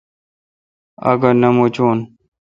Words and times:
آگا 1.09 1.29
نہ 1.41 1.49
مچون۔ 1.57 1.97